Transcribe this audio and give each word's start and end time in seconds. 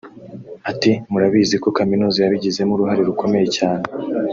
Ati 0.71 0.91
“Murabizi 1.11 1.55
ko 1.63 1.69
Kaminuza 1.77 2.17
yabigizemo 2.19 2.71
uruhare 2.73 3.01
rukomeye 3.09 3.47
cyane 3.57 3.83